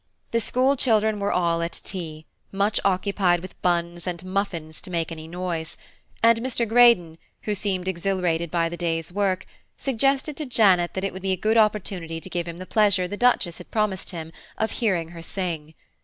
The 0.31 0.39
school 0.39 0.75
children 0.75 1.19
were 1.19 1.31
all 1.31 1.61
at 1.61 1.73
tea, 1.83 2.25
too 2.51 2.57
much 2.57 2.79
occupied 2.83 3.39
with 3.41 3.61
buns 3.61 4.07
and 4.07 4.25
muffins 4.25 4.81
to 4.81 4.89
make 4.89 5.11
any 5.11 5.27
noise, 5.27 5.77
and 6.23 6.39
Mr. 6.39 6.67
Greydon, 6.67 7.19
who 7.43 7.53
seemed 7.53 7.87
exhilarated 7.87 8.49
by 8.49 8.67
the 8.67 8.77
day's 8.77 9.11
work, 9.13 9.45
suggested 9.77 10.35
to 10.37 10.45
Janet 10.47 10.95
that 10.95 11.03
it 11.03 11.13
would 11.13 11.21
be 11.21 11.33
a 11.33 11.37
good 11.37 11.55
opportunity 11.55 12.19
to 12.19 12.31
give 12.31 12.47
him 12.47 12.57
the 12.57 12.65
pleasure 12.65 13.07
the 13.07 13.15
Duchess 13.15 13.59
had 13.59 13.69
promised 13.69 14.09
him 14.09 14.31
of 14.57 14.71
hearing 14.71 15.09
her 15.09 15.21
sing. 15.21 15.75